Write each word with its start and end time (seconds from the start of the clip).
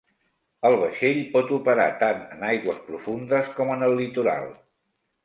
El 0.69 0.77
vaixell 0.83 1.19
pot 1.35 1.53
operar 1.57 1.85
tant 2.03 2.23
en 2.37 2.45
aigües 2.53 2.79
profundes 2.87 3.53
com 3.61 3.71
en 3.75 3.89
el 3.89 3.95
litoral. 4.01 4.49